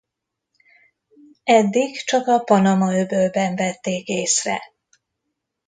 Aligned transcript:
Eddig 1.43 1.97
csak 2.03 2.27
a 2.27 2.39
Panama-öbölben 2.39 3.55
vették 3.55 4.07
észre. 4.07 4.61